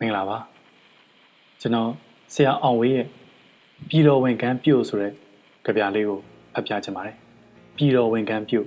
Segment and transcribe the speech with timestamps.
[0.00, 0.38] မင်္ဂလာပါ
[1.60, 1.90] ကျွန်တော်
[2.34, 3.06] ဆရာအောင်ဝေးရဲ့
[3.88, 5.12] ပြည်တော်ဝင်ကန်းပြုတ်ဆိုတဲ့
[5.64, 6.18] ကြပြလေးကို
[6.54, 7.16] ဖတ်ပြချင်ပါတယ်
[7.76, 8.66] ပြည်တော်ဝင်ကန်းပြုတ်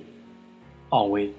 [0.94, 1.30] အောင်ဝေး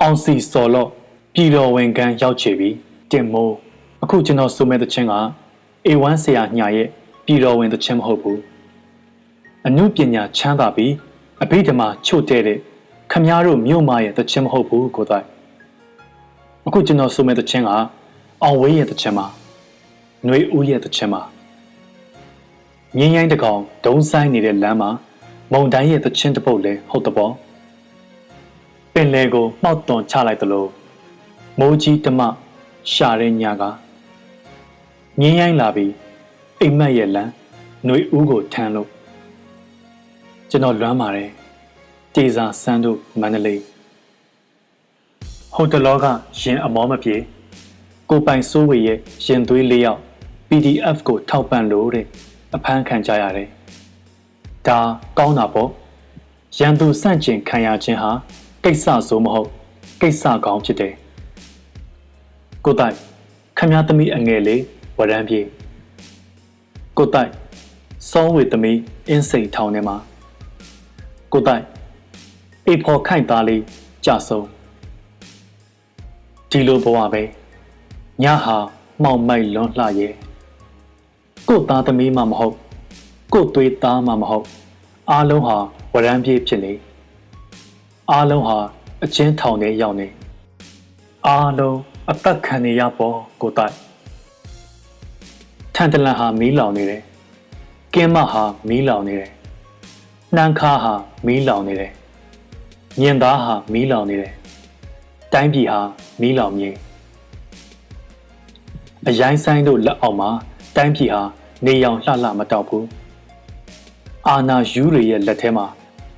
[0.00, 0.88] အောင်စီစော်လော့
[1.34, 2.68] ပြည်တော်ဝင်ကန်းရောက်ချေပြီ
[3.10, 3.54] တင်မိုး
[4.02, 5.14] အခုကျွန်တော်ဆိုမဲ့သချင်းက
[5.86, 6.88] A1 ဆရာညာရဲ့
[7.26, 8.49] ပြည်တော်ဝင်သချင်းမဟုတ်ဘူး
[9.67, 10.93] အမှုပညာချမ်းသာပြီး
[11.43, 12.59] အဘိဓမ္မာချို့တဲ့တဲ့
[13.11, 15.25] ခမားတို့မြို့မရဲ့သချင်းမဟုတ်ဘူးကိုတိုင်
[16.65, 17.69] အခုကျွန်တော်ဆိုမဲ့တခြင်းက
[18.43, 19.25] အောင်ဝေးရဲ့တခြင်းပါ
[20.25, 21.21] ຫນွေဦးရဲ့တခြင်းပါ
[22.97, 24.89] ငင်းရိုင်းတကောင်ဒုံဆိုင်နေတဲ့လမ်းမှာ
[25.51, 27.33] မုံတိုင်းရဲ့တခြင်းတစ်ပုတ်လဲဟုတ်တပေါ့
[28.93, 30.65] ပင်လေကိုမှောက်တွန်ချလိုက်သလို
[31.59, 32.21] မိုးကြီးတမ
[32.91, 33.63] ရှာတဲ့ညက
[35.19, 35.91] ငင်းရိုင်းလာပြီး
[36.61, 37.31] အိမ်မက်ရဲ့လမ်း
[37.85, 38.89] ຫນွေဦးကိုထမ်းလို့
[40.52, 41.30] ကျွန်တော်လွမ်းပါတယ်
[42.14, 43.62] တေစာစန်းတို့မန္တလေး
[45.54, 46.06] ဟိုတလောက
[46.40, 47.16] ရင်အမောမပြေ
[48.10, 50.00] ကိုပိုင်စိုးဝေရဲ့ရင်သွေးလေးယောက်
[50.48, 52.06] PDF ကိုထောက်ပံ့လို့တဲ့
[52.54, 53.48] အဖမ်းခံကြရတယ်။
[54.66, 54.78] ဒါ
[55.18, 55.70] ကောင်းတာပေါ့။
[56.58, 58.10] ရန်သူစန့်ကျင်ခံရခြင်းဟာ
[58.64, 59.48] ကိစ္စဆိုးမဟုတ်
[60.00, 60.94] ကိစ္စကောင်းဖြစ်တယ်။
[62.64, 62.96] ကိုတိုက်
[63.58, 64.62] ခမည်းသမီးအငယ်လေး
[64.98, 65.40] ဝရမ်းပြေ
[66.98, 67.30] ကိုတိုက်
[68.10, 68.78] စောဝေသမီး
[69.08, 69.96] အင်းစိန်ထောင်ထဲမှာ
[71.32, 71.64] ကိုတိုက်
[72.66, 73.62] အေဖော်ခိုင်သားလေး
[74.04, 74.46] ကြဆုံး
[76.50, 77.22] ဒီလိုဘဝပဲ
[78.22, 78.56] ညဟာ
[79.02, 80.12] မှောင်မိုက်လွန်လှရဲ့
[81.48, 82.54] ကို့သားသမီးမှမဟုတ်
[83.32, 84.46] ကို့သွေးသားမှမဟုတ်
[85.10, 85.56] အားလုံးဟာ
[85.94, 86.72] ဝရမ်းပြေးဖြစ်နေ
[88.10, 88.58] အားလုံးဟာ
[89.02, 90.08] အချင်းထောင်ထဲရောက်နေ
[91.26, 91.78] အားလုံး
[92.10, 93.74] အသက်ခံနေရပေါ်ကိုတိုက်
[95.74, 97.02] ထန်တလန်ဟာမီးလောင်နေတယ်
[97.94, 99.30] ကင်းမဟာမီးလောင်နေတယ်
[100.36, 100.92] နှမ်းခါဟာ
[101.26, 101.92] မီးလောင်နေတယ်
[103.00, 104.32] ညင်သားဟာမီးလောင်နေတယ်
[105.32, 105.80] တိုင်းပြည်ဟာ
[106.20, 106.70] မီးလောင်မြေ
[109.08, 110.30] အရိုင်းဆိုင်တို့လက်အောက်မှာ
[110.76, 111.22] တိုင်းပြည်ဟာ
[111.66, 112.86] နေရောင်လှလှမတောက်ဘူး
[114.28, 115.66] အာနာယူတွေရဲ့လက်ထဲမှာ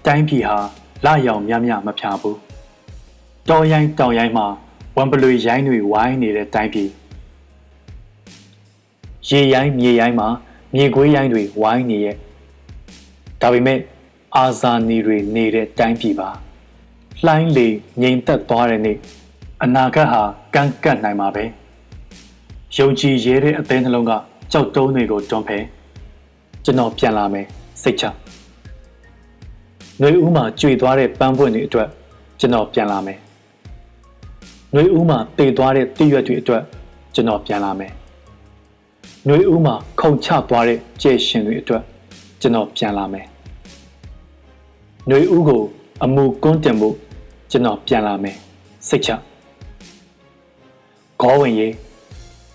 [0.06, 0.58] တိုင်းပြည်ဟာ
[1.04, 2.38] လာရောင်မြမြမဖြာဘူး
[3.48, 4.46] တော်ရိုင်းတောင်ရိုင်းမှာ
[4.96, 6.88] ဝမ်ပလွေရိုင်းတွေဝိုင်းနေတဲ့တိုင်းပြည်
[9.28, 10.28] ရေရိုင်းမြေရိုင်းမှာ
[10.74, 12.16] မြေခွေးရိုင်းတွေဝိုင်းနေရဲ့
[13.42, 13.78] ဒါပေမဲ့
[14.36, 16.28] အာဇာနည်တွေနေတဲ့တိုင်းပြည်ပါ
[17.24, 17.68] လှိုင်းလေ
[18.02, 18.98] ငြိမ်သက်သွားတဲ့နေ့
[19.62, 20.22] အနာဂတ်ဟာ
[20.54, 21.44] ကန့်ကန့်နိုင်မှာပဲ
[22.76, 24.12] ယုံကြည်ရဲတဲ့အသေးနှလုံးက
[24.52, 25.64] ကြောက်တုံးတွေကိုတွန်းဖယ်
[26.64, 27.46] ကျွန်တော်ပြန်လာမယ်
[27.82, 28.04] စိတ်ချ
[30.00, 31.88] နှွေဦးမှာကြွေသွားတဲ့ပန်းပွင့်တွေအတွက်
[32.40, 33.18] ကျွန်တော်ပြန်လာမယ်
[34.74, 36.62] နှွေဦးမှာတည်သွားတဲ့တိရွတ်တွေအတွက်
[37.14, 37.92] ကျွန်တော်ပြန်လာမယ်
[39.26, 41.82] နှွေဦးမှာခုန်ချသွားတဲ့ကြဲရှင်တွေအတွက်
[42.40, 43.26] ကျွန်တော်ပြန်လာမယ်
[45.08, 45.62] ຫນွေဦးကို
[46.04, 46.94] အမှုကွန်းတင်ဖို့
[47.50, 48.36] ကျွန်တော်ပြန်လာမယ်
[48.88, 49.10] စိတ်ချ
[51.20, 51.72] ခေါ်ဝင်ရေး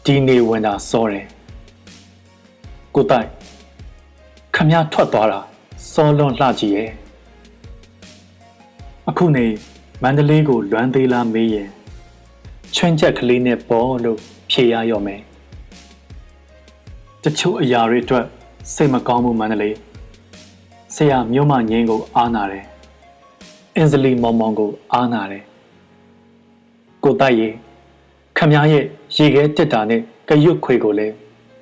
[0.05, 1.25] ဒီနေဝင်တာစောတယ်
[2.95, 3.27] ကိုတိုက်
[4.55, 5.39] ခမရထွက်သွားတာ
[5.91, 6.89] စောလွန်လှကြည့်ရဲ့
[9.09, 9.45] အခုနေ
[10.03, 11.69] မန္တလေးကိုလွမ်းသေးလားမေးရင်
[12.75, 14.19] ချွင်းချက်ကလေးနဲ့ပေါ်လို့
[14.51, 15.21] ဖြေရရော့မယ်
[17.23, 18.25] တချို့အရာတွေအတွက်
[18.73, 19.75] စိတ်မကောင်းမှုမန္တလေး
[20.96, 22.64] ဆရာမြို့မငင်းကိုအားနာတယ်
[23.76, 25.44] အင်ဇလီမောင်မောင်ကိုအားနာတယ်
[27.04, 27.48] ကိုတိုက်ရေ
[28.36, 28.84] ခမရဲ့
[29.16, 31.14] ရေခဲတက်တာနဲ့ကရွတ်ခွေကိုလည်း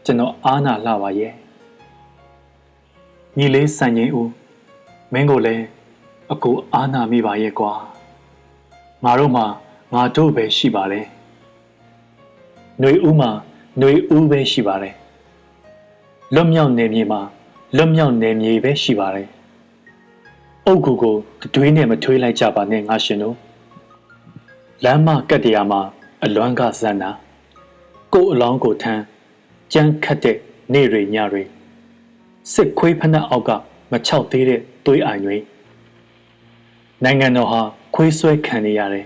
[0.04, 1.32] ကျွန်တော်အားနာလှပါရဲ့
[3.36, 4.30] ညီလေးစံငင်းဦး
[5.12, 5.64] မင်းကိုလည်း
[6.32, 7.72] အကူအားနာမိပါရဲ့ကွာ
[9.04, 9.42] ငါတို့မှ
[9.94, 11.00] ငါတို့ပဲရှိပါလေ
[12.80, 13.30] ຫນွေဦးမှာ
[13.78, 14.94] ຫນွေဦးပဲရှိပါတယ်
[16.34, 17.20] လွတ်မြောက်နေမြေမှာ
[17.77, 19.29] လွတ်မြောက်နေမြေပဲရှိပါတယ်
[20.65, 21.15] အုတ်ကူကို
[21.53, 23.35] တွေးနဲ့မထွေးလိုက်ကြပါနဲ့ငါရှင်တို့
[24.83, 25.81] လမ်းမကတ်တရားမှာ
[26.23, 27.11] အလွမ်းကဇန်နာ
[28.13, 29.03] ကိုယ်အလောင်းကိုထမ်း
[29.73, 30.37] ကြမ်းခတ်တဲ့
[30.73, 31.43] နေ့တွေညတွေ
[32.53, 33.51] စစ်ခွေးဖနှက်အောက်က
[33.91, 35.37] မချောက်သေးတဲ့သွေးအိုင်တွေ
[37.03, 37.61] နိုင်ငံတော်ဟာ
[37.95, 39.05] ခွေးဆွဲခံနေရတယ်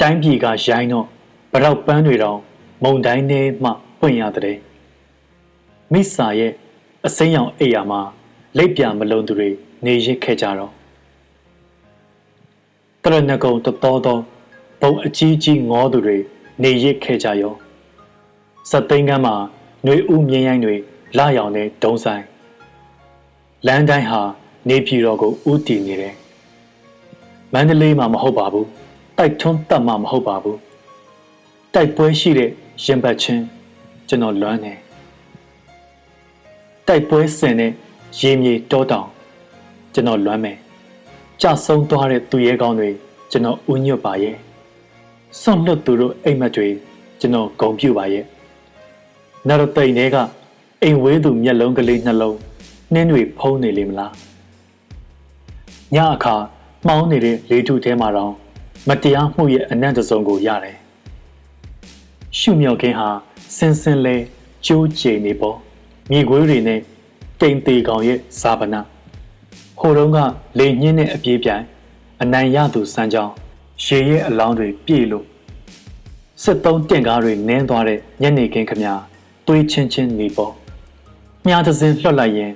[0.00, 1.06] တိုင်းပြည်ကရိုင်းတော့
[1.52, 2.38] ဗရောက်ပန်းတွေတောင်
[2.84, 3.70] မုံတိုင်းထဲမှ
[4.00, 4.58] ပွင့်ရတဲ့
[5.92, 6.54] မိစာရဲ့
[7.06, 8.00] အစိမ်းရောင်အိယာမှာ
[8.56, 9.48] လက်ပြမလုံးသူတွေ
[9.84, 10.72] နေရစ်ခဲ့ကြတော့
[13.02, 14.22] တရဏဂုံတတော်တော်
[14.80, 16.16] ဘုံအကြီးကြီးငေါသူတွေ
[16.62, 17.54] နေရစ်ခဲ့ကြရော
[18.70, 19.34] စက်သိန်းကမ်းမှာ
[19.84, 20.76] ຫນွေဥမြင်းရိုင်းတွေ
[21.18, 22.24] လာရောင်တဲ့ဒုံဆိုင်
[23.66, 24.22] လမ်းတိုင်းဟာ
[24.68, 26.14] နေပြည်တော်ကိုဥတည်နေတယ်
[27.52, 28.66] မန္တလေးမှာမဟုတ်ပါဘူး
[29.18, 30.58] တိုက်ထွန်းတက်မှာမဟုတ်ပါဘူး
[31.74, 32.50] တိုက်ပွဲရှိတဲ့
[32.84, 33.44] ရင်ပတ်ချင်း
[34.08, 34.74] ကျွန်တော်လွမ်းနေ
[36.90, 37.72] တိုက်ပွဲဆင်တဲ့
[38.20, 39.06] ရေမြေတောတောင်
[39.94, 40.56] ကျွန်တော်လွမ်းမယ်
[41.40, 42.90] ကြဆုံးသွားတဲ့သူရဲကောင်းတွေ
[43.30, 44.36] ကျွန်တော်ဥညွတ်ပါရဲ့
[45.40, 46.68] ဆွန့်လွတ်သူတို့အိမ်မက်တွေ
[47.20, 48.24] ကျွန်တော်ဂုံပြူပါရဲ့
[49.48, 50.16] နောက်တော့တိမ်တွေက
[50.82, 52.38] အိမ်ဝဲသူမျက်လုံးကလေးနှလုံး
[52.92, 54.12] နှင်းတွေဖုံးနေလိမ့်မလား
[55.94, 56.36] ညအခါ
[56.86, 58.32] မှောင်းနေတဲ့လေထုထဲမှာတော့
[58.88, 60.76] မတရားမှုရဲ့အနံ့တစုံကိုရတယ်
[62.38, 63.08] ရှုမြောက်ခင်းဟာ
[63.56, 64.16] စင်စင်လဲ
[64.66, 65.58] ကျိုးကျိန်နေပေါ်
[66.10, 66.80] မြေခွေးတွေနဲ့
[67.40, 68.80] တိမ်သေးကောင်ရဲ့ဇာပနာ
[69.80, 70.18] ဟိုတုန်းက
[70.58, 71.64] လေညင်းတဲ့အပြေးပြိုင်
[72.22, 73.32] အနိုင်ရသူစမ်းကြောင်း
[73.84, 75.24] ရေရဲ့အလောင်းတွေပြည့်လို့
[76.42, 78.84] စစ်သုံးတင့်ကားတွေနင်းသွားတဲ့ညနေခင်းခမ
[79.46, 80.52] သွေးချင်းချင်းနေပေါ်
[81.46, 82.52] မြားသစင်းလွှတ်လိုက်ရင်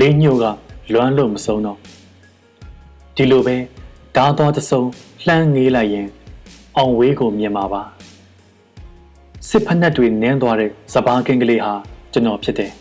[0.00, 0.44] လေးညို့က
[0.92, 1.78] လွမ်းလို့မဆုံးတော့
[3.16, 3.56] ဒီလိုပဲ
[4.16, 4.82] ဓာသွားတဆုံ
[5.26, 6.08] လှမ်းငေးလိုက်ရင်
[6.76, 7.82] အောင်ဝေးကိုမြင်မှာပါ
[9.48, 11.72] စစ်ဖက်နှက်တွေနင်းသွားတဲ့စပားကင်းကလေးဟာ
[12.12, 12.72] ကျွန်တော်ဖြစ်တယ်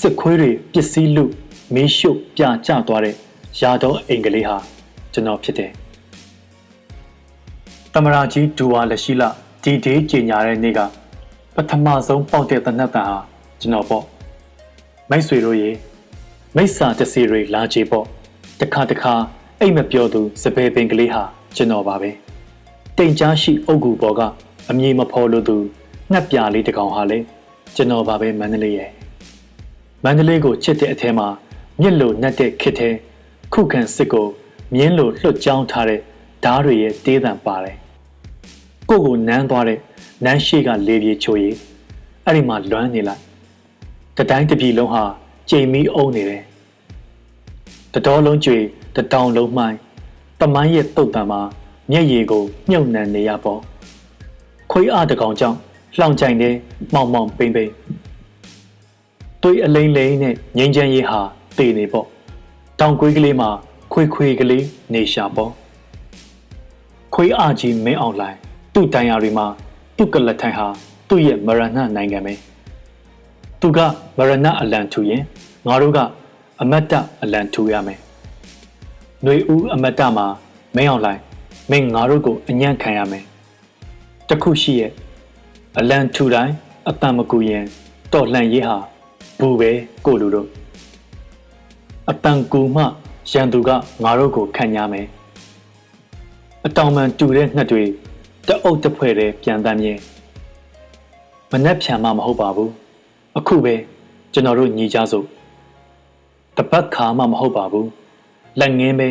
[0.00, 1.24] စစ်ခွေးတွေပစ္စည်းလူ
[1.74, 3.14] မီးရှို့ပြကျသွားတဲ့
[3.60, 4.56] ရာတော်အိမ်ကလေးဟာ
[5.12, 5.70] ကျွန်တော်ဖြစ်တယ်
[7.94, 9.22] တမရာကြီးဒူဝါလက်ရှိလ
[9.62, 10.80] ဒီဒေးကြီးညာတဲ့နေ့က
[11.54, 13.18] ပထမဆုံးပေါက်တဲ့တနတ်တန်ဟာ
[13.60, 14.04] ကျွန်တော်ပေါ့
[15.10, 15.70] မိတ်ဆွေတို့ရေ
[16.56, 18.06] မိစ္ဆာတစီတွေလာကြပေါ့
[18.60, 19.14] တခါတခါ
[19.60, 21.22] အိတ်မပြောသူစပယ်ပင်ကလေးဟာ
[21.56, 22.10] ကျွန်တော်ပါပဲ
[22.98, 24.20] တိမ်ကြားရှိအုတ်ကူပေါ်က
[24.70, 25.56] အမြေမဖော်လို့သူ
[26.12, 27.18] ငှက်ပြလေးတကောင်ဟာလေ
[27.76, 28.90] ကျွန်တော်ပါပဲမန္တလေးရဲ့
[30.08, 31.28] မန္တလေးကိုချစ်တဲ့အထဲမှာ
[31.80, 32.94] မြစ်လိုနှက်တဲ့ခစ်တဲ့
[33.52, 34.26] ခုခံစစ်ကို
[34.74, 36.00] မြင်းလိုလွှတ်ကြောင်းထားတဲ့
[36.44, 37.76] ဓားတွေရဲ့တေးသံပါတယ်
[38.88, 39.78] ကိုကိုနမ်းသွားတဲ့
[40.24, 41.50] နန်းရှိကလေပြေချိုရီ
[42.24, 43.22] အဲ့ဒီမှာလွမ်းနေလိုက်
[44.16, 45.04] တတိုင်းတပြည်လုံးဟာ
[45.50, 46.42] ကြိမ်မီးအုံနေတယ်
[47.94, 48.58] တတော်လုံးကျွေ
[48.96, 49.78] တတောင်လုံးမှိုင်း
[50.40, 51.40] တမိုင်းရဲ့တုတ်တံမှာ
[51.90, 53.60] မျက်ရည်ကိုမြုပ်နှံနေရပေါ့
[54.72, 55.58] ခွေးအားတကောင်ကြောင့်
[55.98, 56.50] လှောင်ကြိုင်နေ
[56.94, 57.72] မောင်မောင်ပိမ့်ပိမ့်
[59.46, 61.20] တွေးအလိမ့်လိမ့်နဲ့ငိမ့်ချမ်းရေးဟာ
[61.58, 62.06] တည်နေပေါ့
[62.80, 63.48] တောင်ကွေးကလေးမှာ
[63.92, 65.50] ခွေခွေကလေးနေရှာပေါ့
[67.14, 68.38] ခွေးအားကြီးမင်းအောင်လိုင်း
[68.74, 69.46] သူ့တိုင်ယာတွေမှာ
[69.96, 70.66] သူ့ကလထိုင်ဟာ
[71.08, 71.66] သူ့ရဲ့မရဏ
[71.96, 72.34] နိုင်ငံပဲ
[73.60, 73.78] သူက
[74.18, 75.22] မရဏအလံထူရင်
[75.66, 75.98] ငါတို့က
[76.62, 77.98] အမတ်တအလံထူရမယ်။
[79.22, 80.26] ຫນွေဦးအမတ်တမှာ
[80.76, 81.20] မင်းအောင်လိုက်
[81.70, 83.24] မင်းငါတို့ကိုအညံ့ခံရမယ်။
[84.28, 84.92] တခုရှိရဲ့
[85.78, 86.54] အလံထူတိုင်း
[86.88, 87.64] အတန်မကူရင်
[88.12, 88.78] တော်လှန်ရေးဟာ
[89.38, 89.70] ဘူးပဲ
[90.06, 90.48] ကိုလူတို့
[92.10, 92.82] အတန်ကူမှ
[93.32, 93.70] ရန်သူက
[94.02, 95.06] ငါတို့ကိုခံရမယ်။
[96.66, 97.82] အတောင်မှန်တူတဲ့ငှက်တွေ
[98.48, 99.98] တအုပ်တစ်ဖွဲ့တည်းပြန်တမ်းမြင်
[101.50, 102.70] မနှက်ဖြံမှမဟုတ်ပါဘူး
[103.38, 103.74] အခုပဲ
[104.32, 105.26] ကျွန်တော်တို့ညီကြစို့
[106.56, 107.88] တပတ်ခါမှမဟုတ်ပါဘူး
[108.60, 109.08] လက်ငင်းပဲ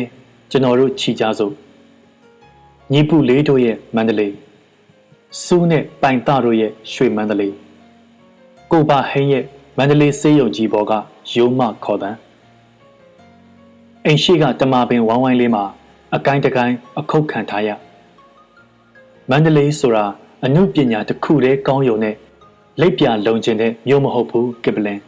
[0.50, 1.52] ကျွန်တော်တို့ခြိကြစို့
[2.92, 4.34] ညီပူလေးတို့ရဲ့မန္တလေး
[5.44, 7.54] စူးနဲ့ပိုင်တတို့ရဲ့ရွှေမန္တလေး
[8.72, 9.44] ကိုပါဟင်းရဲ့
[9.77, 10.91] မန္တလေးစေးရုံကြီးဘောက
[11.33, 12.17] ရိုးမခေါ်တန်း
[14.05, 15.63] အိမ်ရှိကတမာပင်ဝိုင်းဝိုင်းလေးမှာ
[16.15, 17.69] အကိုင်းတကိုင်းအခုတ်ခံထားရ
[19.29, 20.05] မန္တလေးဆိုတာ
[20.45, 22.15] အမှုပညာတစ်ခုတည်းကောင်းယုံနဲ့
[22.79, 24.99] လက်ပြလုံကျင်တဲ့မြို့မဟုတ်ဘူးကစ်ပလင်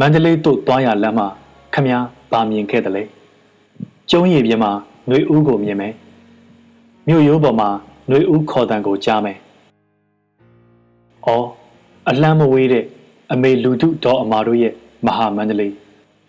[0.00, 1.28] မန္တလေးတို့သွားရလမ်းမှာ
[1.74, 3.04] ခမည်းဗာမြင်ခဲ့တယ်လေ
[4.10, 4.72] ကျုံးရည်ပြင်းမှာ
[5.08, 5.94] ຫນွေဦးကိုမြင်မယ်
[7.08, 7.68] မြို့ရိုးပေါ်မှာ
[8.08, 9.38] ຫນွေဦးခေါ်တန်ကိုကြားမယ်။
[11.26, 11.46] အော်
[12.08, 12.84] အလန်းမဝေးတဲ့
[13.32, 14.72] အမေလူတုတော်အမာတို့ရဲ့
[15.06, 15.74] မဟာမန္တလေး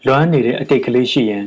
[0.06, 1.44] လွမ်းနေတဲ့အတိတ်ကလေးရှိရင်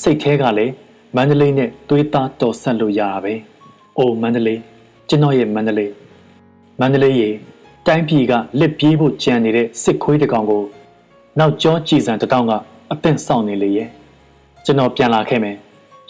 [0.00, 0.72] စိတ်แท้ကလည်း
[1.16, 3.34] မန္တလေးနဲ့သွေးသားတော်ဆက်လို့ရတာပဲ။
[3.98, 4.60] အိုမန္တလေး
[5.08, 5.92] ကျွန်တော်ရဲ့မန္တလေး
[6.80, 7.30] မန္တလေးရေ
[7.86, 10.62] တိုင်းပြည်ကလက်ပြေးဖို့ကြံနေတဲ့စစ်ခွေးတကောင်ကို
[11.38, 12.52] နောက်ကျောကြည်စံတတောင်က
[12.92, 13.88] အသင့်ဆောင်နေလေရဲ့
[14.64, 15.56] ကျွန်တော်ပြန်လာခဲ့မယ်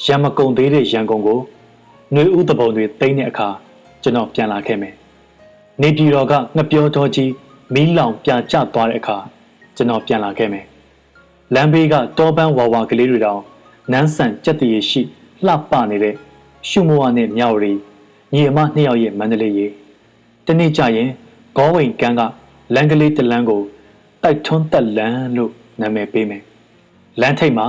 [0.06, 1.38] ရံမကုံသေးတဲ့ရန်ကုန်ကို
[2.12, 3.48] ຫນွေဥသဘုံတွေတိမ့်တဲ့အခါ
[4.02, 4.94] ကျွန်တော်ပြန်လာခဲ့မယ်
[5.82, 7.30] နေပြည်တော်ကငပြောတော်ကြီး
[7.73, 9.17] မီးလောင်ပြကျသွားတဲ့အခါ
[9.75, 10.65] ကျွန်တော်ပြန်လာခဲ့မယ်
[11.53, 13.41] လမ်းဘေးကတောပန်းဝါဝါကလေးတွေတောင်
[13.91, 15.01] နန်းဆန်ကြက်တည်ရှိ
[15.45, 16.15] လှပနေတဲ့
[16.69, 17.71] ရှုမဝနဲ့မြောက်ရီ
[18.33, 19.67] ညီအမနှစ်ယောက်ရဲ့မန္တလေးရေ
[20.45, 21.09] တနေ့ကျရင်
[21.57, 22.21] ဂေါဝိန်ကန်းက
[22.73, 23.61] လမ်းကလေးတလန်းကို
[24.23, 26.43] တိုက်ထွန်းတက်လန်းလို့နာမည်ပေးမယ်
[27.21, 27.67] လမ်းထိပ်မှာ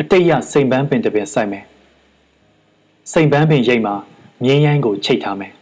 [0.00, 1.64] အတိတ်ရစိန်ပန်းပင်တစ်ပင်စိုက်မယ်
[3.12, 3.94] စိန်ပန်းပင်ရိပ်မှာ
[4.44, 5.52] မြင်းရိုင်းကိုချိတ်ထားမယ်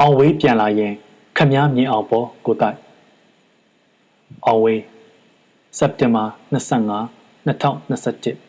[0.00, 0.94] အောင်ဝေးပြန်လာရင်
[1.40, 2.78] ခမားမြင်အောင်ပေါ်ကိုတိုက်
[4.46, 4.82] အောင်ဝေး
[5.78, 6.98] စက်တင်ဘာ25
[7.46, 8.47] 2021